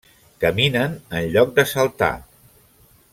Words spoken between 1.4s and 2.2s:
de saltar.